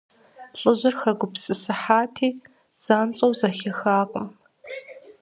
ЛӀыжьыр 0.59 0.95
хэгупсысыхьати, 1.01 2.29
занщӀэу 2.83 3.33
зэхихакъым. 3.39 4.27